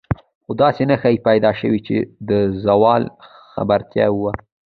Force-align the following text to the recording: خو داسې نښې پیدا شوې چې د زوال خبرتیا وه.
خو 0.45 0.51
داسې 0.63 0.81
نښې 0.89 1.15
پیدا 1.27 1.51
شوې 1.59 1.79
چې 1.87 1.97
د 2.29 2.31
زوال 2.63 3.03
خبرتیا 3.53 4.07
وه. 4.11 4.31